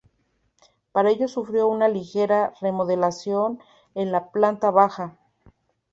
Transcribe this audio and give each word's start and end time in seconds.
Para 0.93 1.11
ello 1.11 1.27
sufrió 1.27 1.67
una 1.67 1.87
ligera 1.87 2.53
remodelación 2.59 3.59
en 3.93 4.11
la 4.11 4.31
planta 4.31 4.71
baja. 4.71 5.15